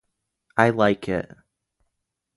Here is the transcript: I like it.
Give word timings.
I 0.57 0.71
like 0.71 1.07
it. 1.09 1.31